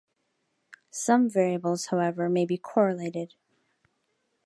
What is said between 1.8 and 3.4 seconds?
however may be correlated.